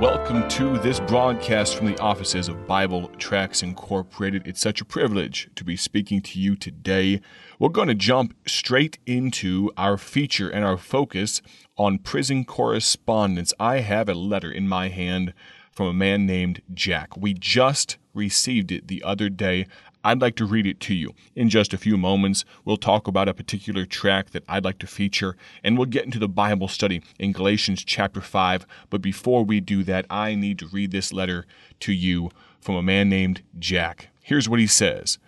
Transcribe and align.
Welcome 0.00 0.48
to 0.48 0.78
this 0.78 0.98
broadcast 0.98 1.76
from 1.76 1.84
the 1.84 1.98
offices 1.98 2.48
of 2.48 2.66
Bible 2.66 3.08
Tracts 3.18 3.62
Incorporated. 3.62 4.46
It's 4.46 4.62
such 4.62 4.80
a 4.80 4.86
privilege 4.86 5.50
to 5.56 5.62
be 5.62 5.76
speaking 5.76 6.22
to 6.22 6.40
you 6.40 6.56
today. 6.56 7.20
We're 7.58 7.68
going 7.68 7.88
to 7.88 7.94
jump 7.94 8.34
straight 8.48 8.98
into 9.04 9.70
our 9.76 9.98
feature 9.98 10.48
and 10.48 10.64
our 10.64 10.78
focus 10.78 11.42
on 11.76 11.98
prison 11.98 12.46
correspondence. 12.46 13.52
I 13.60 13.80
have 13.80 14.08
a 14.08 14.14
letter 14.14 14.50
in 14.50 14.66
my 14.66 14.88
hand 14.88 15.34
from 15.70 15.88
a 15.88 15.92
man 15.92 16.24
named 16.24 16.62
Jack. 16.72 17.14
We 17.14 17.34
just 17.34 17.98
received 18.14 18.72
it 18.72 18.88
the 18.88 19.02
other 19.02 19.28
day. 19.28 19.66
I'd 20.02 20.22
like 20.22 20.34
to 20.36 20.46
read 20.46 20.66
it 20.66 20.80
to 20.80 20.94
you. 20.94 21.14
In 21.34 21.50
just 21.50 21.74
a 21.74 21.78
few 21.78 21.96
moments, 21.98 22.44
we'll 22.64 22.78
talk 22.78 23.06
about 23.06 23.28
a 23.28 23.34
particular 23.34 23.84
tract 23.84 24.32
that 24.32 24.44
I'd 24.48 24.64
like 24.64 24.78
to 24.78 24.86
feature, 24.86 25.36
and 25.62 25.76
we'll 25.76 25.86
get 25.86 26.06
into 26.06 26.18
the 26.18 26.28
Bible 26.28 26.68
study 26.68 27.02
in 27.18 27.32
Galatians 27.32 27.84
chapter 27.84 28.20
5. 28.20 28.66
But 28.88 29.02
before 29.02 29.44
we 29.44 29.60
do 29.60 29.84
that, 29.84 30.06
I 30.08 30.34
need 30.34 30.58
to 30.60 30.68
read 30.68 30.90
this 30.90 31.12
letter 31.12 31.44
to 31.80 31.92
you 31.92 32.30
from 32.60 32.76
a 32.76 32.82
man 32.82 33.10
named 33.10 33.42
Jack. 33.58 34.08
Here's 34.22 34.48
what 34.48 34.60
he 34.60 34.66
says 34.66 35.18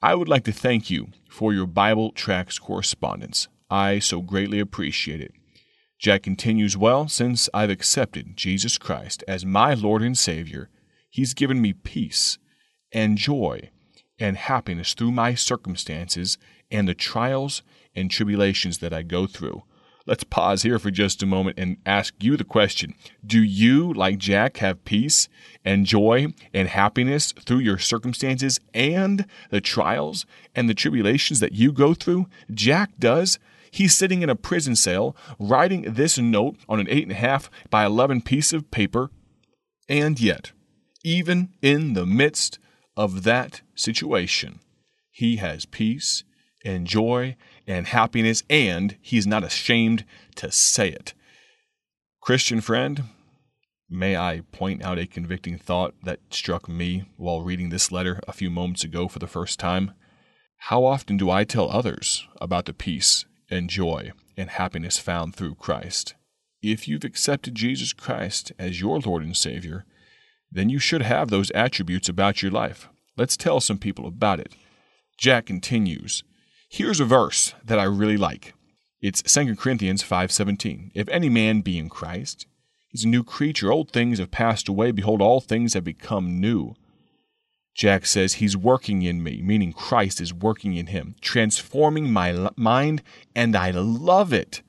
I 0.00 0.14
would 0.14 0.28
like 0.28 0.44
to 0.44 0.52
thank 0.52 0.90
you 0.90 1.08
for 1.28 1.52
your 1.52 1.66
Bible 1.66 2.12
tracts 2.12 2.58
correspondence. 2.58 3.48
I 3.68 3.98
so 3.98 4.20
greatly 4.20 4.60
appreciate 4.60 5.20
it. 5.20 5.32
Jack 5.98 6.22
continues, 6.22 6.76
Well, 6.76 7.08
since 7.08 7.48
I've 7.52 7.70
accepted 7.70 8.36
Jesus 8.36 8.78
Christ 8.78 9.24
as 9.26 9.44
my 9.44 9.74
Lord 9.74 10.02
and 10.02 10.16
Savior, 10.16 10.68
He's 11.10 11.34
given 11.34 11.60
me 11.60 11.72
peace 11.72 12.38
and 12.92 13.18
joy 13.18 13.70
and 14.20 14.36
happiness 14.36 14.94
through 14.94 15.12
my 15.12 15.34
circumstances 15.34 16.38
and 16.70 16.86
the 16.86 16.94
trials 16.94 17.62
and 17.94 18.10
tribulations 18.10 18.78
that 18.78 18.92
I 18.92 19.02
go 19.02 19.26
through. 19.26 19.64
Let's 20.06 20.24
pause 20.24 20.62
here 20.62 20.78
for 20.78 20.90
just 20.90 21.22
a 21.22 21.26
moment 21.26 21.58
and 21.58 21.76
ask 21.84 22.14
you 22.20 22.36
the 22.36 22.44
question 22.44 22.94
Do 23.24 23.42
you, 23.42 23.92
like 23.92 24.18
Jack, 24.18 24.56
have 24.58 24.84
peace 24.84 25.28
and 25.64 25.86
joy 25.86 26.28
and 26.54 26.68
happiness 26.68 27.32
through 27.32 27.58
your 27.58 27.78
circumstances 27.78 28.58
and 28.74 29.26
the 29.50 29.60
trials 29.60 30.26
and 30.54 30.68
the 30.68 30.74
tribulations 30.74 31.40
that 31.40 31.52
you 31.52 31.70
go 31.72 31.94
through? 31.94 32.26
Jack 32.52 32.90
does. 32.98 33.38
He's 33.70 33.94
sitting 33.94 34.22
in 34.22 34.30
a 34.30 34.34
prison 34.34 34.74
cell 34.74 35.14
writing 35.38 35.82
this 35.82 36.18
note 36.18 36.56
on 36.68 36.80
an 36.80 36.86
8.5 36.86 37.48
by 37.68 37.84
11 37.86 38.22
piece 38.22 38.52
of 38.52 38.70
paper. 38.72 39.10
And 39.88 40.18
yet, 40.18 40.50
even 41.04 41.50
in 41.62 41.92
the 41.92 42.04
midst 42.04 42.58
of 43.00 43.22
that 43.22 43.62
situation, 43.74 44.60
he 45.10 45.36
has 45.36 45.64
peace 45.64 46.22
and 46.62 46.86
joy 46.86 47.34
and 47.66 47.86
happiness, 47.86 48.42
and 48.50 48.94
he's 49.00 49.26
not 49.26 49.42
ashamed 49.42 50.04
to 50.34 50.52
say 50.52 50.90
it. 50.90 51.14
Christian 52.20 52.60
friend, 52.60 53.04
may 53.88 54.18
I 54.18 54.42
point 54.52 54.84
out 54.84 54.98
a 54.98 55.06
convicting 55.06 55.56
thought 55.56 55.94
that 56.02 56.20
struck 56.28 56.68
me 56.68 57.04
while 57.16 57.40
reading 57.40 57.70
this 57.70 57.90
letter 57.90 58.20
a 58.28 58.34
few 58.34 58.50
moments 58.50 58.84
ago 58.84 59.08
for 59.08 59.18
the 59.18 59.26
first 59.26 59.58
time? 59.58 59.92
How 60.64 60.84
often 60.84 61.16
do 61.16 61.30
I 61.30 61.44
tell 61.44 61.70
others 61.70 62.28
about 62.38 62.66
the 62.66 62.74
peace 62.74 63.24
and 63.50 63.70
joy 63.70 64.12
and 64.36 64.50
happiness 64.50 64.98
found 64.98 65.34
through 65.34 65.54
Christ? 65.54 66.12
If 66.60 66.86
you've 66.86 67.04
accepted 67.04 67.54
Jesus 67.54 67.94
Christ 67.94 68.52
as 68.58 68.82
your 68.82 69.00
Lord 69.00 69.22
and 69.22 69.34
Savior, 69.34 69.86
then 70.50 70.68
you 70.68 70.78
should 70.78 71.02
have 71.02 71.28
those 71.28 71.50
attributes 71.52 72.08
about 72.08 72.42
your 72.42 72.50
life. 72.50 72.88
Let's 73.16 73.36
tell 73.36 73.60
some 73.60 73.78
people 73.78 74.06
about 74.06 74.40
it. 74.40 74.54
Jack 75.18 75.46
continues, 75.46 76.24
Here's 76.68 77.00
a 77.00 77.04
verse 77.04 77.54
that 77.64 77.78
I 77.78 77.84
really 77.84 78.16
like. 78.16 78.54
It's 79.00 79.22
2 79.22 79.56
Corinthians 79.56 80.02
5:17. 80.02 80.92
If 80.94 81.08
any 81.08 81.28
man 81.28 81.62
be 81.62 81.78
in 81.78 81.88
Christ, 81.88 82.46
he's 82.88 83.04
a 83.04 83.08
new 83.08 83.24
creature. 83.24 83.72
Old 83.72 83.90
things 83.90 84.18
have 84.18 84.30
passed 84.30 84.68
away; 84.68 84.92
behold, 84.92 85.20
all 85.20 85.40
things 85.40 85.74
have 85.74 85.84
become 85.84 86.40
new. 86.40 86.76
Jack 87.74 88.06
says 88.06 88.34
he's 88.34 88.56
working 88.56 89.02
in 89.02 89.22
me, 89.22 89.42
meaning 89.42 89.72
Christ 89.72 90.20
is 90.20 90.34
working 90.34 90.74
in 90.76 90.86
him, 90.86 91.16
transforming 91.20 92.12
my 92.12 92.50
mind, 92.56 93.02
and 93.34 93.56
I 93.56 93.70
love 93.70 94.32
it. 94.32 94.62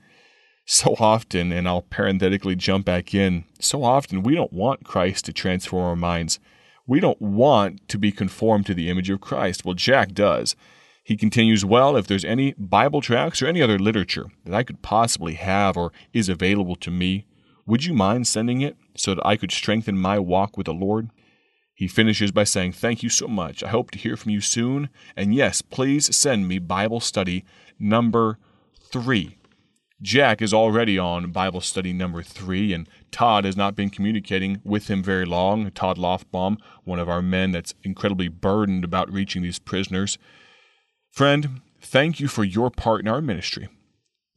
So 0.65 0.95
often, 0.99 1.51
and 1.51 1.67
I'll 1.67 1.81
parenthetically 1.81 2.55
jump 2.55 2.85
back 2.85 3.13
in, 3.13 3.45
so 3.59 3.83
often 3.83 4.23
we 4.23 4.35
don't 4.35 4.53
want 4.53 4.85
Christ 4.85 5.25
to 5.25 5.33
transform 5.33 5.83
our 5.83 5.95
minds. 5.95 6.39
We 6.87 6.99
don't 6.99 7.21
want 7.21 7.87
to 7.89 7.97
be 7.97 8.11
conformed 8.11 8.65
to 8.67 8.73
the 8.73 8.89
image 8.89 9.09
of 9.09 9.21
Christ. 9.21 9.65
Well, 9.65 9.75
Jack 9.75 10.13
does. 10.13 10.55
He 11.03 11.17
continues, 11.17 11.65
Well, 11.65 11.97
if 11.97 12.07
there's 12.07 12.25
any 12.25 12.53
Bible 12.53 13.01
tracts 13.01 13.41
or 13.41 13.47
any 13.47 13.61
other 13.61 13.79
literature 13.79 14.27
that 14.45 14.53
I 14.53 14.63
could 14.63 14.81
possibly 14.81 15.33
have 15.33 15.75
or 15.77 15.91
is 16.13 16.29
available 16.29 16.75
to 16.77 16.91
me, 16.91 17.25
would 17.65 17.85
you 17.85 17.93
mind 17.93 18.27
sending 18.27 18.61
it 18.61 18.77
so 18.95 19.15
that 19.15 19.25
I 19.25 19.37
could 19.37 19.51
strengthen 19.51 19.97
my 19.97 20.19
walk 20.19 20.57
with 20.57 20.65
the 20.65 20.73
Lord? 20.73 21.09
He 21.73 21.87
finishes 21.87 22.31
by 22.31 22.43
saying, 22.43 22.73
Thank 22.73 23.01
you 23.01 23.09
so 23.09 23.27
much. 23.27 23.63
I 23.63 23.69
hope 23.69 23.91
to 23.91 23.99
hear 23.99 24.15
from 24.15 24.31
you 24.31 24.41
soon. 24.41 24.89
And 25.15 25.33
yes, 25.33 25.61
please 25.61 26.15
send 26.15 26.47
me 26.47 26.59
Bible 26.59 26.99
study 26.99 27.43
number 27.79 28.37
three. 28.91 29.37
Jack 30.01 30.41
is 30.41 30.53
already 30.53 30.97
on 30.97 31.31
Bible 31.31 31.61
study 31.61 31.93
number 31.93 32.23
three, 32.23 32.73
and 32.73 32.89
Todd 33.11 33.45
has 33.45 33.55
not 33.55 33.75
been 33.75 33.91
communicating 33.91 34.59
with 34.63 34.89
him 34.89 35.03
very 35.03 35.25
long. 35.25 35.69
Todd 35.71 35.97
Loftbaum, 35.97 36.57
one 36.83 36.97
of 36.97 37.07
our 37.07 37.21
men 37.21 37.51
that's 37.51 37.75
incredibly 37.83 38.27
burdened 38.27 38.83
about 38.83 39.11
reaching 39.11 39.43
these 39.43 39.59
prisoners. 39.59 40.17
Friend, 41.11 41.61
thank 41.79 42.19
you 42.19 42.27
for 42.27 42.43
your 42.43 42.71
part 42.71 43.01
in 43.01 43.07
our 43.07 43.21
ministry. 43.21 43.69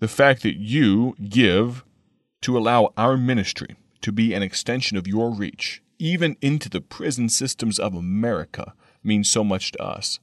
The 0.01 0.09
fact 0.09 0.43
that 0.43 0.57
you 0.57 1.15
give 1.31 1.83
to 2.43 2.59
allow 2.59 2.93
our 2.99 3.17
ministry 3.17 3.77
to 4.03 4.13
be 4.13 4.35
an 4.35 4.43
extension 4.43 4.99
of 4.99 5.07
your 5.07 5.31
reach, 5.31 5.83
even 5.99 6.37
into 6.43 6.69
the 6.69 6.83
prison 6.83 7.31
systems 7.31 7.79
of 7.79 7.95
America, 7.95 8.75
means 9.03 9.31
so 9.31 9.43
much 9.43 9.73
to 9.73 9.83
us. 9.83 10.21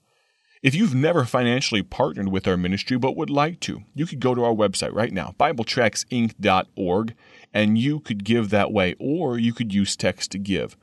If 0.61 0.75
you've 0.75 0.93
never 0.93 1.25
financially 1.25 1.81
partnered 1.81 2.27
with 2.27 2.47
our 2.47 2.55
ministry 2.55 2.95
but 2.95 3.17
would 3.17 3.31
like 3.31 3.59
to, 3.61 3.81
you 3.95 4.05
could 4.05 4.19
go 4.19 4.35
to 4.35 4.43
our 4.43 4.53
website 4.53 4.93
right 4.93 5.11
now, 5.11 5.33
BibleTractsInc.org, 5.39 7.15
and 7.51 7.79
you 7.79 7.99
could 7.99 8.23
give 8.23 8.51
that 8.51 8.71
way, 8.71 8.93
or 8.99 9.39
you 9.39 9.53
could 9.53 9.73
use 9.73 9.95
text 9.95 10.29
to 10.31 10.37
give. 10.37 10.77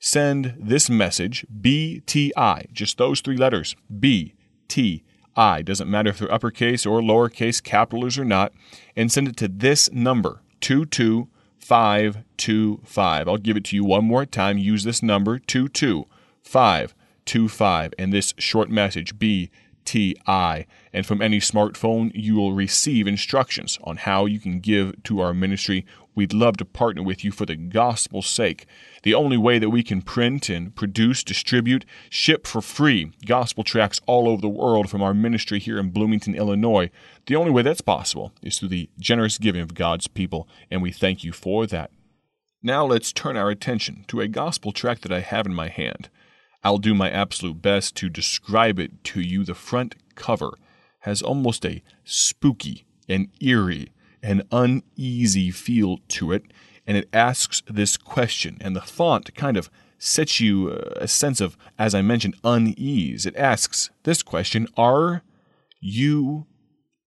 Send 0.00 0.56
this 0.58 0.90
message, 0.90 1.46
BTI, 1.60 2.72
just 2.72 2.98
those 2.98 3.20
three 3.20 3.36
letters, 3.36 3.76
BTI. 3.92 5.04
Doesn't 5.64 5.88
matter 5.88 6.10
if 6.10 6.18
they're 6.18 6.32
uppercase 6.32 6.84
or 6.84 7.00
lowercase, 7.00 7.62
capitals 7.62 8.18
or 8.18 8.24
not, 8.24 8.52
and 8.96 9.12
send 9.12 9.28
it 9.28 9.36
to 9.36 9.46
this 9.46 9.88
number, 9.92 10.42
22525. 10.60 13.28
I'll 13.28 13.36
give 13.36 13.56
it 13.56 13.64
to 13.66 13.76
you 13.76 13.84
one 13.84 14.06
more 14.06 14.26
time. 14.26 14.58
Use 14.58 14.82
this 14.82 15.04
number, 15.04 15.38
22525 15.38 16.96
25 17.26 17.94
and 17.98 18.12
this 18.12 18.34
short 18.38 18.70
message 18.70 19.18
BTI. 19.18 20.66
And 20.92 21.06
from 21.06 21.22
any 21.22 21.38
smartphone, 21.38 22.10
you 22.14 22.34
will 22.34 22.52
receive 22.52 23.06
instructions 23.06 23.78
on 23.84 23.98
how 23.98 24.26
you 24.26 24.38
can 24.38 24.60
give 24.60 25.02
to 25.04 25.20
our 25.20 25.34
ministry. 25.34 25.86
We'd 26.14 26.32
love 26.32 26.56
to 26.56 26.64
partner 26.64 27.02
with 27.02 27.24
you 27.24 27.30
for 27.30 27.46
the 27.46 27.56
gospel's 27.56 28.26
sake. 28.26 28.66
The 29.04 29.14
only 29.14 29.36
way 29.36 29.58
that 29.58 29.70
we 29.70 29.82
can 29.82 30.02
print 30.02 30.48
and 30.48 30.74
produce, 30.74 31.22
distribute, 31.22 31.84
ship 32.10 32.46
for 32.46 32.60
free 32.60 33.12
gospel 33.24 33.64
tracts 33.64 34.00
all 34.06 34.28
over 34.28 34.42
the 34.42 34.48
world 34.48 34.90
from 34.90 35.02
our 35.02 35.14
ministry 35.14 35.60
here 35.60 35.78
in 35.78 35.90
Bloomington, 35.90 36.34
Illinois, 36.34 36.90
the 37.26 37.36
only 37.36 37.50
way 37.50 37.62
that's 37.62 37.80
possible 37.80 38.32
is 38.42 38.58
through 38.58 38.68
the 38.68 38.90
generous 38.98 39.38
giving 39.38 39.62
of 39.62 39.74
God's 39.74 40.08
people, 40.08 40.48
and 40.70 40.82
we 40.82 40.90
thank 40.90 41.22
you 41.22 41.32
for 41.32 41.66
that. 41.66 41.90
Now 42.62 42.84
let's 42.84 43.12
turn 43.12 43.38
our 43.38 43.48
attention 43.48 44.04
to 44.08 44.20
a 44.20 44.28
gospel 44.28 44.72
tract 44.72 45.02
that 45.02 45.12
I 45.12 45.20
have 45.20 45.46
in 45.46 45.54
my 45.54 45.68
hand. 45.68 46.10
I'll 46.62 46.78
do 46.78 46.94
my 46.94 47.10
absolute 47.10 47.62
best 47.62 47.94
to 47.96 48.08
describe 48.08 48.78
it 48.78 49.02
to 49.04 49.20
you. 49.20 49.44
The 49.44 49.54
front 49.54 49.96
cover 50.14 50.52
has 51.00 51.22
almost 51.22 51.64
a 51.64 51.82
spooky 52.04 52.84
and 53.08 53.28
eerie 53.40 53.88
and 54.22 54.42
uneasy 54.52 55.50
feel 55.50 55.98
to 56.08 56.32
it, 56.32 56.44
and 56.86 56.96
it 56.96 57.08
asks 57.12 57.62
this 57.66 57.96
question, 57.96 58.58
and 58.60 58.76
the 58.76 58.82
font 58.82 59.34
kind 59.34 59.56
of 59.56 59.70
sets 59.98 60.40
you 60.40 60.70
uh, 60.70 60.94
a 60.96 61.08
sense 61.08 61.40
of, 61.40 61.56
as 61.78 61.94
I 61.94 62.02
mentioned, 62.02 62.36
unease. 62.44 63.26
It 63.26 63.36
asks 63.36 63.90
this 64.02 64.22
question 64.22 64.66
Are 64.76 65.22
you 65.80 66.46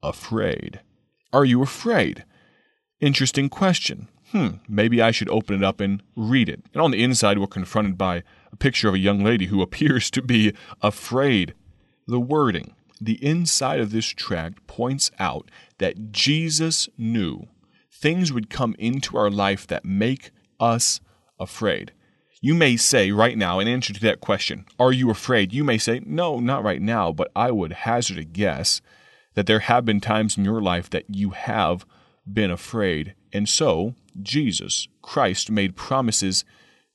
afraid? 0.02 0.82
Are 1.32 1.46
you 1.46 1.62
afraid? 1.62 2.26
Interesting 3.00 3.50
question. 3.50 4.08
Hmm, 4.34 4.48
maybe 4.68 5.00
I 5.00 5.12
should 5.12 5.30
open 5.30 5.56
it 5.56 5.64
up 5.64 5.80
and 5.80 6.02
read 6.16 6.50
it. 6.50 6.66
And 6.74 6.82
on 6.82 6.90
the 6.90 7.04
inside, 7.04 7.38
we're 7.38 7.46
confronted 7.46 8.00
by 8.00 8.24
a 8.52 8.56
picture 8.56 8.88
of 8.88 8.96
a 8.96 9.00
young 9.00 9.24
lady 9.24 9.46
who 9.46 9.62
appears 9.62 10.10
to 10.12 10.24
be 10.24 10.54
afraid. 10.82 11.54
The 12.08 12.20
wording, 12.20 12.74
the 13.00 13.24
inside 13.24 13.80
of 13.80 13.92
this 13.92 14.08
tract 14.08 14.66
points 14.66 15.12
out 15.20 15.50
that 15.78 16.12
Jesus 16.12 16.90
knew 16.98 17.48
things 17.92 18.34
would 18.34 18.50
come 18.50 18.76
into 18.80 19.18
our 19.18 19.30
life 19.30 19.68
that 19.68 19.86
make 19.86 20.32
us 20.60 21.00
afraid. 21.40 21.94
You 22.42 22.56
may 22.56 22.76
say 22.76 23.12
right 23.12 23.38
now, 23.38 23.60
in 23.60 23.68
answer 23.68 23.94
to 23.94 24.02
that 24.02 24.20
question, 24.20 24.66
Are 24.80 24.92
you 24.92 25.12
afraid? 25.12 25.54
You 25.54 25.64
may 25.64 25.78
say, 25.78 26.02
No, 26.06 26.40
not 26.40 26.64
right 26.64 26.82
now, 26.82 27.12
but 27.12 27.32
I 27.36 27.52
would 27.52 27.72
hazard 27.72 28.18
a 28.18 28.24
guess 28.24 28.82
that 29.36 29.46
there 29.46 29.60
have 29.60 29.86
been 29.86 30.02
times 30.02 30.38
in 30.38 30.44
your 30.44 30.62
life 30.62 30.90
that 30.90 31.06
you 31.08 31.30
have 31.30 31.86
been 32.32 32.52
afraid. 32.52 33.14
And 33.32 33.48
so, 33.48 33.96
Jesus, 34.22 34.88
Christ, 35.02 35.50
made 35.50 35.76
promises 35.76 36.46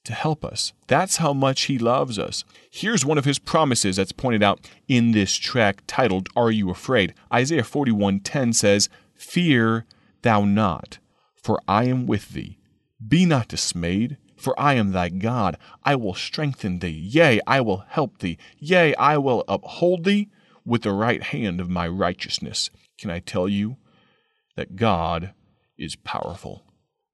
to 0.05 0.13
help 0.13 0.45
us. 0.45 0.73
That's 0.87 1.19
how 1.19 1.33
much 1.33 1.63
He 1.63 1.79
loves 1.79 2.19
us. 2.19 2.45
Here's 2.71 3.05
one 3.05 3.19
of 3.19 3.25
His 3.25 3.39
promises 3.39 3.97
that's 3.97 4.13
pointed 4.13 4.43
out 4.43 4.61
in 4.87 5.13
this 5.13 5.35
tract 5.35 5.87
titled, 5.87 6.29
Are 6.37 6.51
You 6.51 6.71
Afraid? 6.71 7.15
Isaiah 7.33 7.63
41:10 7.63 8.55
says, 8.55 8.89
Fear 9.15 9.85
thou 10.23 10.45
not, 10.45 10.99
for 11.43 11.61
I 11.69 11.85
am 11.85 12.07
with 12.07 12.31
thee. 12.31 12.59
Be 13.07 13.27
not 13.27 13.49
dismayed, 13.49 14.17
for 14.37 14.59
I 14.59 14.75
am 14.75 14.93
thy 14.93 15.09
God. 15.09 15.59
I 15.85 15.97
will 15.97 16.15
strengthen 16.15 16.79
thee. 16.79 16.89
Yea, 16.89 17.41
I 17.47 17.61
will 17.61 17.85
help 17.89 18.19
thee. 18.19 18.39
Yea, 18.59 18.95
I 18.95 19.19
will 19.19 19.45
uphold 19.49 20.05
thee 20.05 20.31
with 20.65 20.83
the 20.83 20.93
right 20.93 21.23
hand 21.23 21.61
of 21.61 21.69
my 21.69 21.89
righteousness. 21.89 22.71
Can 22.99 23.11
I 23.11 23.19
tell 23.19 23.49
you 23.49 23.77
that 24.57 24.77
God 24.77 25.33
is 25.77 25.97
powerful? 25.97 26.63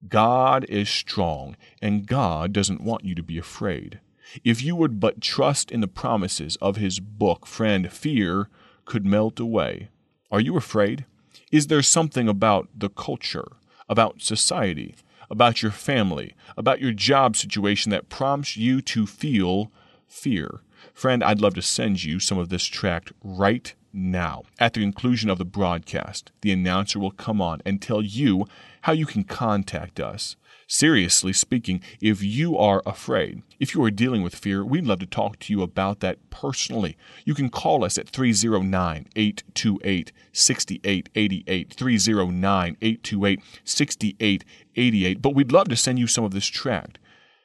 God 0.08 0.64
is 0.68 0.88
strong, 0.88 1.56
and 1.80 2.06
God 2.06 2.52
doesn't 2.52 2.82
want 2.82 3.04
you 3.04 3.14
to 3.14 3.22
be 3.22 3.38
afraid. 3.38 4.00
If 4.42 4.62
you 4.62 4.74
would 4.76 5.00
but 5.00 5.20
trust 5.20 5.70
in 5.70 5.80
the 5.80 5.88
promises 5.88 6.56
of 6.60 6.76
His 6.76 7.00
book, 7.00 7.46
friend, 7.46 7.92
fear 7.92 8.48
could 8.84 9.06
melt 9.06 9.40
away. 9.40 9.88
Are 10.30 10.40
you 10.40 10.56
afraid? 10.56 11.04
Is 11.52 11.68
there 11.68 11.82
something 11.82 12.28
about 12.28 12.68
the 12.76 12.88
culture, 12.88 13.52
about 13.88 14.22
society, 14.22 14.96
about 15.30 15.62
your 15.62 15.72
family, 15.72 16.34
about 16.56 16.80
your 16.80 16.92
job 16.92 17.36
situation 17.36 17.90
that 17.90 18.08
prompts 18.08 18.56
you 18.56 18.80
to 18.82 19.06
feel 19.06 19.70
fear? 20.06 20.60
Friend, 20.92 21.22
I'd 21.22 21.40
love 21.40 21.54
to 21.54 21.62
send 21.62 22.04
you 22.04 22.18
some 22.18 22.38
of 22.38 22.48
this 22.48 22.64
tract 22.64 23.12
right 23.22 23.74
now. 23.92 24.42
At 24.58 24.74
the 24.74 24.80
conclusion 24.80 25.30
of 25.30 25.38
the 25.38 25.44
broadcast, 25.44 26.32
the 26.40 26.52
announcer 26.52 26.98
will 26.98 27.10
come 27.10 27.40
on 27.40 27.62
and 27.64 27.80
tell 27.80 28.02
you 28.02 28.46
how 28.84 28.92
you 28.92 29.06
can 29.06 29.24
contact 29.24 29.98
us. 29.98 30.36
Seriously 30.66 31.32
speaking, 31.32 31.80
if 32.02 32.22
you 32.22 32.58
are 32.58 32.82
afraid, 32.84 33.42
if 33.58 33.74
you 33.74 33.82
are 33.82 33.90
dealing 33.90 34.22
with 34.22 34.34
fear, 34.34 34.62
we'd 34.62 34.86
love 34.86 34.98
to 34.98 35.06
talk 35.06 35.38
to 35.38 35.54
you 35.54 35.62
about 35.62 36.00
that 36.00 36.18
personally. 36.28 36.96
You 37.24 37.34
can 37.34 37.48
call 37.48 37.82
us 37.82 37.96
at 37.96 38.10
309 38.10 39.08
828 39.16 40.12
6888, 40.32 41.72
309 41.72 42.76
828 42.82 43.40
6888. 43.64 45.22
But 45.22 45.34
we'd 45.34 45.52
love 45.52 45.68
to 45.68 45.76
send 45.76 45.98
you 45.98 46.06
some 46.06 46.24
of 46.24 46.32
this 46.32 46.46
tract. 46.46 46.98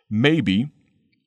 Maybe 0.09 0.67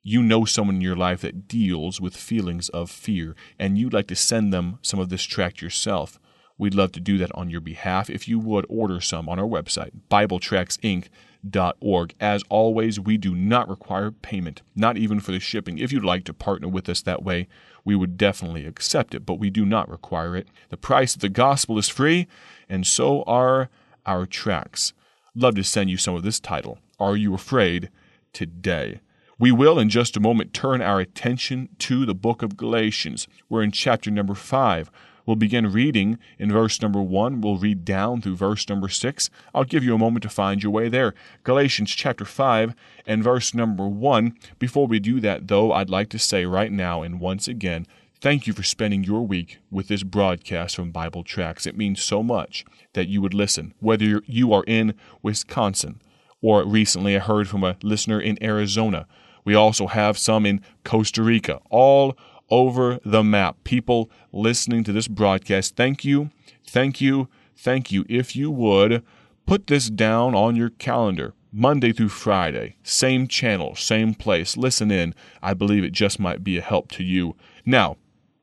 you 0.02 0.22
know 0.22 0.44
someone 0.44 0.76
in 0.76 0.82
your 0.82 0.96
life 0.96 1.22
that 1.22 1.48
deals 1.48 2.02
with 2.02 2.16
feelings 2.16 2.68
of 2.70 2.90
fear 2.90 3.34
and 3.58 3.78
you'd 3.78 3.94
like 3.94 4.08
to 4.08 4.16
send 4.16 4.52
them 4.52 4.78
some 4.82 5.00
of 5.00 5.08
this 5.08 5.22
tract 5.22 5.62
yourself. 5.62 6.18
We'd 6.62 6.76
love 6.76 6.92
to 6.92 7.00
do 7.00 7.18
that 7.18 7.34
on 7.34 7.50
your 7.50 7.60
behalf. 7.60 8.08
If 8.08 8.28
you 8.28 8.38
would 8.38 8.64
order 8.68 9.00
some 9.00 9.28
on 9.28 9.40
our 9.40 9.48
website, 9.48 9.90
BibleTractsInc.org. 10.08 12.14
As 12.20 12.44
always, 12.48 13.00
we 13.00 13.16
do 13.16 13.34
not 13.34 13.68
require 13.68 14.12
payment, 14.12 14.62
not 14.76 14.96
even 14.96 15.18
for 15.18 15.32
the 15.32 15.40
shipping. 15.40 15.78
If 15.78 15.90
you'd 15.90 16.04
like 16.04 16.22
to 16.26 16.32
partner 16.32 16.68
with 16.68 16.88
us 16.88 17.02
that 17.02 17.24
way, 17.24 17.48
we 17.84 17.96
would 17.96 18.16
definitely 18.16 18.64
accept 18.64 19.12
it, 19.12 19.26
but 19.26 19.40
we 19.40 19.50
do 19.50 19.66
not 19.66 19.88
require 19.88 20.36
it. 20.36 20.46
The 20.68 20.76
price 20.76 21.16
of 21.16 21.20
the 21.20 21.28
gospel 21.28 21.78
is 21.78 21.88
free, 21.88 22.28
and 22.68 22.86
so 22.86 23.24
are 23.24 23.68
our 24.06 24.24
tracts. 24.24 24.92
Love 25.34 25.56
to 25.56 25.64
send 25.64 25.90
you 25.90 25.96
some 25.96 26.14
of 26.14 26.22
this 26.22 26.38
title. 26.38 26.78
Are 27.00 27.16
You 27.16 27.34
Afraid? 27.34 27.90
Today. 28.32 29.00
We 29.36 29.50
will, 29.50 29.80
in 29.80 29.88
just 29.88 30.16
a 30.16 30.20
moment, 30.20 30.54
turn 30.54 30.80
our 30.80 31.00
attention 31.00 31.70
to 31.80 32.06
the 32.06 32.14
book 32.14 32.40
of 32.40 32.56
Galatians. 32.56 33.26
We're 33.48 33.64
in 33.64 33.72
chapter 33.72 34.12
number 34.12 34.36
5. 34.36 34.92
We'll 35.26 35.36
begin 35.36 35.72
reading 35.72 36.18
in 36.38 36.52
verse 36.52 36.80
number 36.82 37.00
1. 37.00 37.40
We'll 37.40 37.58
read 37.58 37.84
down 37.84 38.20
through 38.20 38.36
verse 38.36 38.68
number 38.68 38.88
6. 38.88 39.30
I'll 39.54 39.64
give 39.64 39.84
you 39.84 39.94
a 39.94 39.98
moment 39.98 40.22
to 40.24 40.28
find 40.28 40.62
your 40.62 40.72
way 40.72 40.88
there. 40.88 41.14
Galatians 41.44 41.90
chapter 41.92 42.24
5 42.24 42.74
and 43.06 43.22
verse 43.22 43.54
number 43.54 43.86
1. 43.86 44.36
Before 44.58 44.86
we 44.86 44.98
do 44.98 45.20
that, 45.20 45.48
though, 45.48 45.72
I'd 45.72 45.90
like 45.90 46.08
to 46.10 46.18
say 46.18 46.44
right 46.44 46.72
now 46.72 47.02
and 47.02 47.20
once 47.20 47.48
again, 47.48 47.86
Thank 48.20 48.46
you 48.46 48.52
for 48.52 48.62
spending 48.62 49.02
your 49.02 49.26
week 49.26 49.58
with 49.68 49.88
this 49.88 50.04
broadcast 50.04 50.76
from 50.76 50.92
Bible 50.92 51.24
Tracts. 51.24 51.66
It 51.66 51.76
means 51.76 52.00
so 52.00 52.22
much 52.22 52.64
that 52.92 53.08
you 53.08 53.20
would 53.20 53.34
listen, 53.34 53.74
whether 53.80 54.22
you 54.26 54.52
are 54.52 54.62
in 54.64 54.94
Wisconsin 55.22 56.00
or 56.40 56.64
recently 56.64 57.16
I 57.16 57.18
heard 57.18 57.48
from 57.48 57.64
a 57.64 57.76
listener 57.82 58.20
in 58.20 58.40
Arizona 58.40 59.08
we 59.44 59.54
also 59.54 59.86
have 59.88 60.18
some 60.18 60.46
in 60.46 60.60
Costa 60.84 61.22
Rica, 61.22 61.60
all 61.70 62.16
over 62.52 63.00
the 63.02 63.24
map. 63.24 63.56
People 63.64 64.10
listening 64.30 64.84
to 64.84 64.92
this 64.92 65.08
broadcast, 65.08 65.74
thank 65.74 66.04
you, 66.04 66.30
thank 66.66 67.00
you, 67.00 67.28
thank 67.56 67.90
you. 67.90 68.04
If 68.10 68.36
you 68.36 68.50
would, 68.50 69.02
put 69.46 69.66
this 69.66 69.88
down 69.88 70.34
on 70.34 70.54
your 70.54 70.68
calendar. 70.68 71.32
Monday 71.50 71.92
through 71.92 72.10
Friday, 72.10 72.76
same 72.82 73.26
channel, 73.26 73.74
same 73.74 74.14
place. 74.14 74.56
Listen 74.56 74.90
in. 74.90 75.14
I 75.42 75.54
believe 75.54 75.82
it 75.82 75.92
just 75.92 76.20
might 76.20 76.44
be 76.44 76.56
a 76.58 76.62
help 76.62 76.90
to 76.92 77.02
you. 77.02 77.36
Now, 77.64 77.96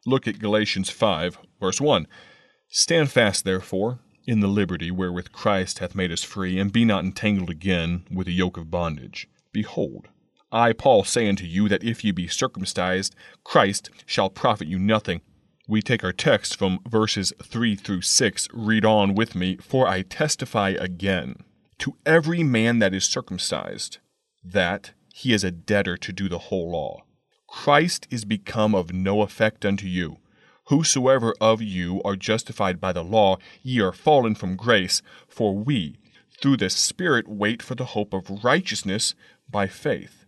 look 0.05 0.27
at 0.27 0.39
Galatians 0.39 0.89
5, 0.89 1.37
verse 1.59 1.79
1. 1.79 2.07
Stand 2.67 3.11
fast, 3.11 3.45
therefore, 3.45 3.99
in 4.25 4.39
the 4.39 4.47
liberty 4.47 4.91
wherewith 4.91 5.31
Christ 5.31 5.79
hath 5.79 5.95
made 5.95 6.11
us 6.11 6.23
free, 6.23 6.59
and 6.59 6.71
be 6.71 6.85
not 6.85 7.03
entangled 7.03 7.49
again 7.49 8.05
with 8.11 8.27
the 8.27 8.33
yoke 8.33 8.57
of 8.57 8.69
bondage. 8.69 9.27
Behold, 9.51 10.07
I, 10.51 10.73
Paul, 10.73 11.03
say 11.03 11.29
unto 11.29 11.45
you 11.45 11.69
that 11.69 11.83
if 11.83 12.03
ye 12.03 12.11
be 12.11 12.27
circumcised, 12.27 13.15
Christ 13.43 13.89
shall 14.05 14.29
profit 14.29 14.67
you 14.67 14.79
nothing. 14.79 15.21
We 15.67 15.81
take 15.81 16.03
our 16.03 16.11
text 16.11 16.57
from 16.57 16.79
verses 16.87 17.31
3 17.43 17.75
through 17.75 18.01
6. 18.01 18.47
Read 18.53 18.83
on 18.83 19.13
with 19.13 19.35
me, 19.35 19.57
for 19.57 19.87
I 19.87 20.01
testify 20.01 20.69
again 20.69 21.35
to 21.79 21.95
every 22.05 22.43
man 22.43 22.79
that 22.79 22.93
is 22.93 23.05
circumcised 23.05 23.99
that 24.43 24.91
he 25.13 25.33
is 25.33 25.43
a 25.43 25.51
debtor 25.51 25.97
to 25.97 26.13
do 26.13 26.27
the 26.27 26.39
whole 26.39 26.71
law. 26.71 27.03
Christ 27.47 28.07
is 28.09 28.25
become 28.25 28.73
of 28.73 28.93
no 28.93 29.21
effect 29.21 29.65
unto 29.65 29.85
you. 29.85 30.17
Whosoever 30.65 31.33
of 31.41 31.61
you 31.61 32.01
are 32.03 32.15
justified 32.15 32.79
by 32.79 32.93
the 32.93 33.03
law, 33.03 33.37
ye 33.63 33.81
are 33.81 33.91
fallen 33.91 34.35
from 34.35 34.55
grace, 34.55 35.01
for 35.27 35.55
we, 35.55 35.97
through 36.41 36.57
the 36.57 36.69
Spirit, 36.69 37.27
wait 37.27 37.61
for 37.61 37.75
the 37.75 37.85
hope 37.85 38.13
of 38.13 38.43
righteousness 38.43 39.15
by 39.49 39.67
faith. 39.67 40.18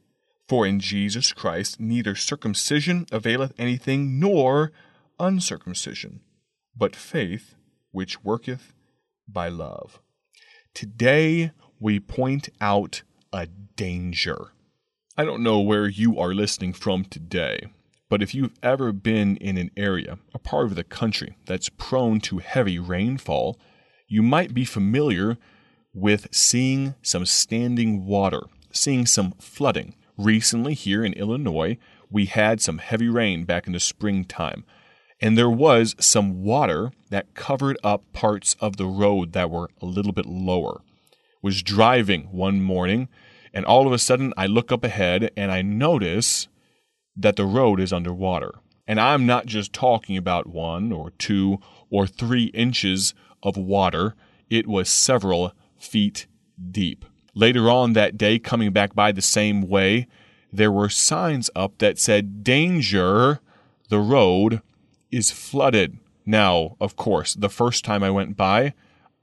For 0.52 0.68
in 0.68 0.82
Jesus 0.82 1.32
Christ 1.32 1.80
neither 1.80 2.14
circumcision 2.14 3.06
availeth 3.10 3.54
anything, 3.58 4.20
nor 4.20 4.74
uncircumcision, 5.18 6.20
but 6.76 6.94
faith 6.94 7.56
which 7.92 8.22
worketh 8.26 8.74
by 9.26 9.48
love. 9.48 10.02
Today 10.74 11.52
we 11.80 12.02
point 12.02 12.50
out 12.60 13.04
a 13.32 13.48
danger. 13.78 14.52
I 15.18 15.24
don't 15.24 15.42
know 15.42 15.62
where 15.62 15.88
you 15.88 16.20
are 16.20 16.34
listening 16.34 16.74
from 16.74 17.06
today, 17.06 17.68
but 18.10 18.22
if 18.22 18.36
you've 18.36 18.60
ever 18.62 18.92
been 18.92 19.38
in 19.38 19.58
an 19.58 19.72
area, 19.78 20.20
a 20.34 20.40
part 20.40 20.66
of 20.66 20.76
the 20.76 20.84
country 20.84 21.38
that's 21.46 21.70
prone 21.70 22.20
to 22.24 22.40
heavy 22.40 22.78
rainfall, 22.78 23.58
you 24.10 24.22
might 24.22 24.54
be 24.54 24.66
familiar 24.66 25.38
with 25.94 26.28
seeing 26.34 26.96
some 27.02 27.26
standing 27.26 28.06
water, 28.06 28.42
seeing 28.74 29.06
some 29.06 29.32
flooding. 29.40 29.96
Recently, 30.22 30.76
here 30.76 31.04
in 31.04 31.14
Illinois, 31.14 31.80
we 32.12 32.26
had 32.26 32.62
some 32.62 32.78
heavy 32.78 33.10
rain 33.10 33.44
back 33.44 33.66
in 33.66 33.74
the 33.74 33.80
springtime, 33.80 34.64
and 35.20 35.36
there 35.36 35.50
was 35.50 35.96
some 36.00 36.44
water 36.44 36.92
that 37.10 37.34
covered 37.34 37.80
up 37.84 38.04
parts 38.14 38.56
of 38.60 38.78
the 38.78 38.86
road 38.86 39.34
that 39.34 39.50
were 39.50 39.72
a 39.82 39.88
little 39.88 40.12
bit 40.12 40.28
lower. 40.28 40.82
Was 41.42 41.64
driving 41.64 42.26
one 42.26 42.62
morning, 42.62 43.10
and 43.52 43.66
all 43.66 43.88
of 43.88 43.94
a 43.94 43.98
sudden 43.98 44.32
I 44.38 44.46
look 44.46 44.72
up 44.72 44.84
ahead 44.84 45.32
and 45.36 45.52
I 45.52 45.64
notice 45.64 46.48
that 47.16 47.36
the 47.36 47.46
road 47.46 47.80
is 47.80 47.92
underwater. 47.92 48.54
And 48.88 49.00
I'm 49.00 49.26
not 49.26 49.48
just 49.48 49.74
talking 49.74 50.18
about 50.18 50.46
one 50.46 50.92
or 50.92 51.10
two 51.18 51.58
or 51.90 52.06
three 52.06 52.46
inches 52.54 53.16
of 53.42 53.58
water, 53.58 54.14
it 54.52 54.68
was 54.68 54.88
several 54.88 55.54
feet 55.80 56.28
deep. 56.70 57.06
Later 57.34 57.70
on 57.70 57.94
that 57.94 58.18
day, 58.18 58.40
coming 58.40 58.72
back 58.72 58.94
by 58.94 59.12
the 59.12 59.22
same 59.22 59.62
way, 59.62 60.08
there 60.52 60.72
were 60.72 60.90
signs 60.90 61.50
up 61.56 61.78
that 61.78 61.98
said, 61.98 62.44
Danger, 62.44 63.40
the 63.90 64.00
road 64.00 64.62
is 65.12 65.32
flooded. 65.32 65.98
Now, 66.26 66.76
of 66.80 66.96
course, 66.96 67.34
the 67.34 67.50
first 67.50 67.86
time 67.86 68.04
I 68.04 68.10
went 68.10 68.36
by, 68.36 68.74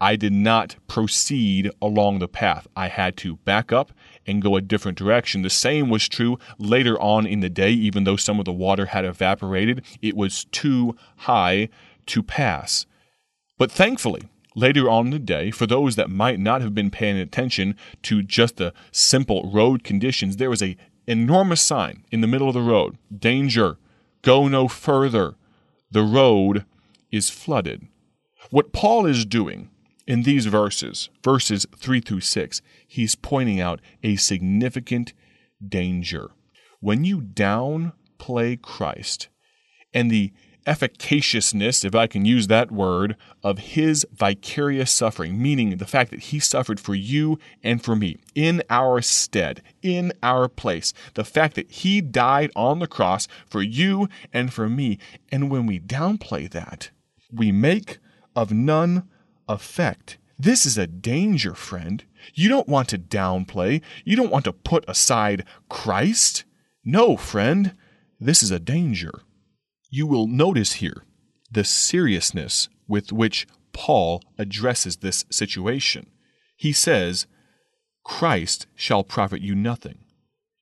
I 0.01 0.17
did 0.17 0.33
not 0.33 0.77
proceed 0.87 1.71
along 1.83 2.19
the 2.19 2.29
path. 2.29 2.67
I 2.77 2.89
had 2.89 3.17
to 3.19 3.37
back 3.39 3.73
up 3.73 3.93
and 4.27 4.41
go 4.41 4.57
a 4.57 4.61
different 4.61 4.97
direction. 4.97 5.43
The 5.43 5.51
same 5.51 5.91
was 5.91 6.09
true 6.09 6.39
later 6.59 6.99
on 7.01 7.27
in 7.27 7.41
the 7.41 7.51
day, 7.51 7.73
even 7.73 8.05
though 8.05 8.17
some 8.17 8.39
of 8.39 8.45
the 8.45 8.53
water 8.53 8.87
had 8.87 9.05
evaporated, 9.05 9.85
it 10.01 10.17
was 10.17 10.45
too 10.47 10.97
high 11.17 11.69
to 12.07 12.23
pass. 12.23 12.87
But 13.59 13.73
thankfully, 13.73 14.23
later 14.59 14.91
on 14.91 15.07
in 15.07 15.13
the 15.13 15.19
day, 15.19 15.51
for 15.51 15.67
those 15.67 15.97
that 15.97 16.11
might 16.11 16.39
not 16.41 16.61
have 16.61 16.75
been 16.75 16.91
paying 16.91 17.17
attention 17.17 17.77
to 18.03 18.23
just 18.23 18.57
the 18.57 18.75
simple 18.91 19.51
road 19.53 19.85
conditions, 19.85 20.37
there 20.37 20.51
was 20.51 20.63
a 20.63 20.77
enormous 21.07 21.63
sign 21.63 22.05
in 22.11 22.21
the 22.21 22.27
middle 22.27 22.49
of 22.49 22.55
the 22.55 22.61
road 22.61 22.99
danger, 23.17 23.79
go 24.23 24.49
no 24.49 24.69
further. 24.69 25.37
The 25.91 26.03
road 26.03 26.65
is 27.11 27.31
flooded. 27.31 27.87
What 28.51 28.73
Paul 28.73 29.07
is 29.07 29.25
doing 29.25 29.71
In 30.07 30.23
these 30.23 30.47
verses, 30.47 31.11
verses 31.23 31.67
3 31.77 32.01
through 32.01 32.21
6, 32.21 32.63
he's 32.87 33.15
pointing 33.15 33.61
out 33.61 33.79
a 34.03 34.17
significant 34.17 35.13
danger. 35.67 36.31
When 36.81 37.05
you 37.05 37.21
downplay 37.21 38.61
Christ 38.63 39.29
and 39.93 40.11
the 40.11 40.33
efficaciousness, 40.69 41.85
if 41.85 41.95
I 41.95 42.07
can 42.07 42.27
use 42.27 42.47
that 42.47 42.71
word, 42.71 43.17
of 43.43 43.59
his 43.59 44.07
vicarious 44.13 44.91
suffering, 44.93 45.41
meaning 45.41 45.79
the 45.79 45.87
fact 45.87 46.11
that 46.11 46.21
he 46.21 46.39
suffered 46.39 46.79
for 46.79 46.95
you 46.95 47.39
and 47.65 47.83
for 47.83 47.97
me, 47.97 48.19
in 48.35 48.63
our 48.69 49.01
stead, 49.01 49.63
in 49.83 50.13
our 50.23 50.47
place, 50.47 50.93
the 51.15 51.25
fact 51.25 51.55
that 51.55 51.71
he 51.71 52.01
died 52.03 52.51
on 52.55 52.79
the 52.79 52.87
cross 52.87 53.27
for 53.47 53.63
you 53.63 54.09
and 54.33 54.53
for 54.53 54.69
me. 54.69 54.99
And 55.33 55.51
when 55.51 55.67
we 55.67 55.81
downplay 55.81 56.51
that, 56.51 56.91
we 57.33 57.51
make 57.51 57.99
of 58.37 58.53
none 58.53 59.09
effect. 59.49 60.19
This 60.39 60.67
is 60.67 60.79
a 60.79 60.87
danger, 60.87 61.55
friend. 61.55 62.05
You 62.35 62.49
don't 62.49 62.69
want 62.69 62.89
to 62.91 62.99
downplay. 62.99 63.81
You 64.05 64.17
don't 64.17 64.31
want 64.31 64.45
to 64.45 64.53
put 64.53 64.85
aside 64.87 65.45
Christ. 65.69 66.45
No, 66.85 67.17
friend, 67.17 67.75
this 68.21 68.43
is 68.43 68.51
a 68.51 68.61
danger. 68.61 69.13
You 69.91 70.07
will 70.07 70.27
notice 70.27 70.75
here 70.75 71.05
the 71.51 71.65
seriousness 71.65 72.69
with 72.87 73.13
which 73.13 73.47
Paul 73.73 74.23
addresses 74.39 74.99
this 74.99 75.25
situation. 75.31 76.11
He 76.57 76.73
says, 76.73 77.27
Christ 78.05 78.67
shall 78.75 79.05
profit 79.05 79.41
you 79.41 79.55
nothing. 79.55 79.99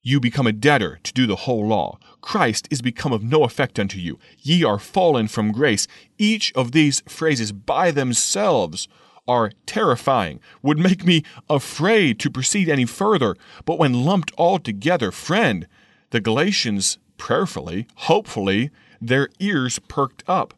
You 0.02 0.20
become 0.20 0.46
a 0.46 0.52
debtor 0.52 1.00
to 1.02 1.12
do 1.12 1.26
the 1.26 1.34
whole 1.34 1.66
law. 1.66 1.98
Christ 2.20 2.68
is 2.70 2.80
become 2.80 3.12
of 3.12 3.24
no 3.24 3.42
effect 3.42 3.80
unto 3.80 3.98
you. 3.98 4.18
Ye 4.38 4.62
are 4.62 4.78
fallen 4.78 5.26
from 5.26 5.50
grace. 5.50 5.88
Each 6.18 6.52
of 6.54 6.70
these 6.70 7.02
phrases 7.08 7.50
by 7.50 7.90
themselves 7.90 8.86
are 9.26 9.50
terrifying, 9.66 10.38
would 10.62 10.78
make 10.78 11.04
me 11.04 11.24
afraid 11.50 12.20
to 12.20 12.30
proceed 12.30 12.68
any 12.68 12.84
further. 12.84 13.34
But 13.64 13.78
when 13.78 14.04
lumped 14.04 14.30
all 14.36 14.60
together, 14.60 15.10
friend, 15.10 15.66
the 16.10 16.20
Galatians 16.20 16.98
prayerfully, 17.18 17.88
hopefully, 17.96 18.70
their 19.00 19.28
ears 19.38 19.78
perked 19.88 20.22
up. 20.26 20.54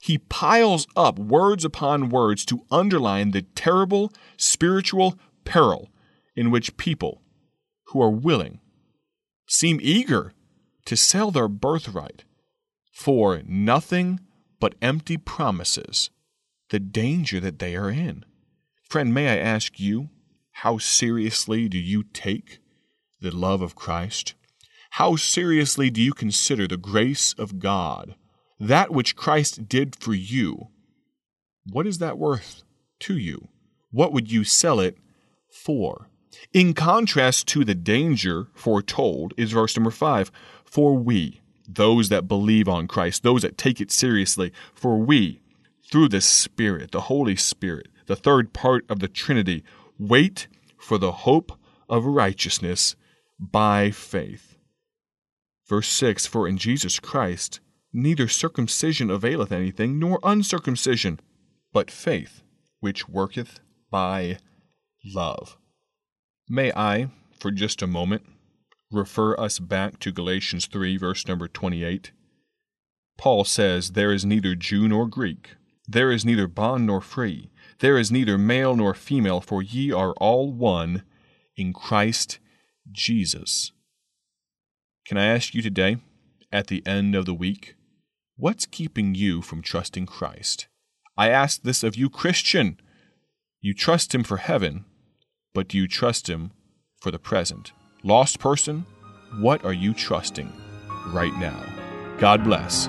He 0.00 0.18
piles 0.18 0.86
up 0.96 1.18
words 1.18 1.64
upon 1.64 2.10
words 2.10 2.44
to 2.46 2.64
underline 2.70 3.30
the 3.30 3.42
terrible 3.42 4.12
spiritual 4.36 5.18
peril 5.44 5.88
in 6.36 6.50
which 6.50 6.76
people 6.76 7.22
who 7.88 8.02
are 8.02 8.10
willing 8.10 8.60
seem 9.46 9.78
eager 9.82 10.32
to 10.84 10.96
sell 10.96 11.30
their 11.30 11.48
birthright 11.48 12.24
for 12.92 13.42
nothing 13.46 14.20
but 14.60 14.74
empty 14.80 15.16
promises, 15.16 16.10
the 16.70 16.78
danger 16.80 17.40
that 17.40 17.58
they 17.58 17.74
are 17.76 17.90
in. 17.90 18.24
Friend, 18.88 19.12
may 19.12 19.28
I 19.28 19.36
ask 19.36 19.80
you, 19.80 20.10
how 20.58 20.78
seriously 20.78 21.68
do 21.68 21.78
you 21.78 22.04
take 22.04 22.58
the 23.20 23.34
love 23.34 23.60
of 23.60 23.74
Christ? 23.74 24.34
How 24.98 25.16
seriously 25.16 25.90
do 25.90 26.00
you 26.00 26.12
consider 26.12 26.68
the 26.68 26.76
grace 26.76 27.34
of 27.36 27.58
God? 27.58 28.14
That 28.60 28.92
which 28.92 29.16
Christ 29.16 29.68
did 29.68 29.96
for 29.96 30.14
you, 30.14 30.68
what 31.68 31.84
is 31.84 31.98
that 31.98 32.16
worth 32.16 32.62
to 33.00 33.18
you? 33.18 33.48
What 33.90 34.12
would 34.12 34.30
you 34.30 34.44
sell 34.44 34.78
it 34.78 34.96
for? 35.50 36.10
In 36.52 36.74
contrast 36.74 37.48
to 37.48 37.64
the 37.64 37.74
danger 37.74 38.46
foretold 38.54 39.34
is 39.36 39.50
verse 39.50 39.76
number 39.76 39.90
five 39.90 40.30
For 40.64 40.96
we, 40.96 41.40
those 41.66 42.08
that 42.10 42.28
believe 42.28 42.68
on 42.68 42.86
Christ, 42.86 43.24
those 43.24 43.42
that 43.42 43.58
take 43.58 43.80
it 43.80 43.90
seriously, 43.90 44.52
for 44.74 44.96
we, 44.96 45.40
through 45.90 46.10
the 46.10 46.20
Spirit, 46.20 46.92
the 46.92 47.10
Holy 47.10 47.34
Spirit, 47.34 47.88
the 48.06 48.14
third 48.14 48.52
part 48.52 48.84
of 48.88 49.00
the 49.00 49.08
Trinity, 49.08 49.64
wait 49.98 50.46
for 50.78 50.98
the 50.98 51.10
hope 51.26 51.50
of 51.88 52.04
righteousness 52.04 52.94
by 53.40 53.90
faith. 53.90 54.53
Verse 55.66 55.88
6 55.88 56.26
For 56.26 56.46
in 56.46 56.58
Jesus 56.58 56.98
Christ 56.98 57.60
neither 57.92 58.28
circumcision 58.28 59.10
availeth 59.10 59.52
anything, 59.52 59.98
nor 59.98 60.18
uncircumcision, 60.22 61.20
but 61.72 61.90
faith 61.90 62.42
which 62.80 63.08
worketh 63.08 63.60
by 63.90 64.38
love. 65.04 65.56
May 66.48 66.72
I, 66.72 67.08
for 67.38 67.50
just 67.50 67.80
a 67.80 67.86
moment, 67.86 68.26
refer 68.90 69.38
us 69.38 69.58
back 69.58 69.98
to 70.00 70.12
Galatians 70.12 70.66
3, 70.66 70.98
verse 70.98 71.26
number 71.26 71.48
28? 71.48 72.12
Paul 73.16 73.44
says, 73.44 73.92
There 73.92 74.12
is 74.12 74.24
neither 74.24 74.54
Jew 74.54 74.88
nor 74.88 75.06
Greek, 75.06 75.56
there 75.86 76.10
is 76.10 76.24
neither 76.24 76.48
bond 76.48 76.86
nor 76.86 77.00
free, 77.00 77.50
there 77.78 77.98
is 77.98 78.10
neither 78.10 78.36
male 78.36 78.76
nor 78.76 78.94
female, 78.94 79.40
for 79.40 79.62
ye 79.62 79.92
are 79.92 80.12
all 80.14 80.52
one 80.52 81.04
in 81.56 81.72
Christ 81.72 82.38
Jesus. 82.90 83.72
Can 85.06 85.18
I 85.18 85.26
ask 85.26 85.54
you 85.54 85.60
today, 85.60 85.98
at 86.50 86.68
the 86.68 86.82
end 86.86 87.14
of 87.14 87.26
the 87.26 87.34
week, 87.34 87.74
what's 88.36 88.64
keeping 88.64 89.14
you 89.14 89.42
from 89.42 89.60
trusting 89.60 90.06
Christ? 90.06 90.66
I 91.14 91.28
ask 91.28 91.62
this 91.62 91.82
of 91.82 91.94
you, 91.94 92.08
Christian. 92.08 92.80
You 93.60 93.74
trust 93.74 94.14
Him 94.14 94.24
for 94.24 94.38
heaven, 94.38 94.86
but 95.52 95.68
do 95.68 95.76
you 95.76 95.86
trust 95.86 96.30
Him 96.30 96.52
for 97.02 97.10
the 97.10 97.18
present? 97.18 97.72
Lost 98.02 98.38
person, 98.38 98.86
what 99.40 99.62
are 99.62 99.74
you 99.74 99.92
trusting 99.92 100.50
right 101.08 101.34
now? 101.34 101.62
God 102.16 102.42
bless. 102.42 102.86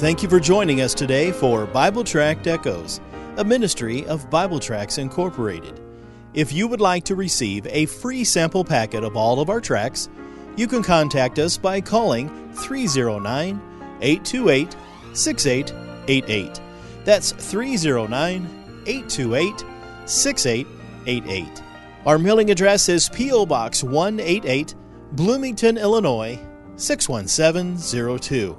Thank 0.00 0.22
you 0.22 0.30
for 0.30 0.40
joining 0.40 0.80
us 0.80 0.94
today 0.94 1.30
for 1.30 1.66
Bible 1.66 2.04
Tract 2.04 2.46
Echoes, 2.46 3.02
a 3.36 3.44
ministry 3.44 4.06
of 4.06 4.30
Bible 4.30 4.58
Tracts 4.58 4.96
Incorporated. 4.96 5.87
If 6.34 6.52
you 6.52 6.68
would 6.68 6.80
like 6.80 7.04
to 7.04 7.14
receive 7.14 7.66
a 7.66 7.86
free 7.86 8.24
sample 8.24 8.64
packet 8.64 9.02
of 9.02 9.16
all 9.16 9.40
of 9.40 9.50
our 9.50 9.60
tracts, 9.60 10.08
you 10.56 10.66
can 10.66 10.82
contact 10.82 11.38
us 11.38 11.56
by 11.56 11.80
calling 11.80 12.52
309 12.52 13.60
828 14.00 14.76
6888. 15.14 16.60
That's 17.04 17.32
309 17.32 18.82
828 18.86 19.64
6888. 20.04 21.62
Our 22.06 22.18
mailing 22.18 22.50
address 22.50 22.88
is 22.88 23.08
P.O. 23.08 23.46
Box 23.46 23.82
188, 23.82 24.74
Bloomington, 25.12 25.78
Illinois 25.78 26.38
61702. 26.76 28.56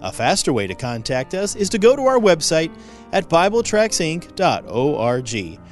A 0.00 0.12
faster 0.12 0.52
way 0.52 0.66
to 0.66 0.74
contact 0.74 1.34
us 1.34 1.56
is 1.56 1.68
to 1.70 1.78
go 1.78 1.96
to 1.96 2.02
our 2.02 2.18
website 2.18 2.70
at 3.12 3.28
BibleTractsInc.org. 3.28 5.60